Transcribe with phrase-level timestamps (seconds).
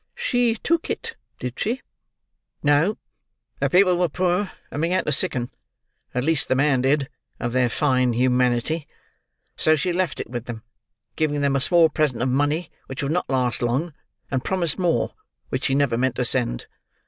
[0.15, 1.83] "She took it, did she?"
[2.63, 2.97] "No.
[3.59, 8.87] The people were poor and began to sicken—at least the man did—of their fine humanity;
[9.55, 10.63] so she left it with them,
[11.15, 13.93] giving them a small present of money which would not last long,
[14.31, 15.13] and promised more,
[15.49, 16.65] which she never meant to send.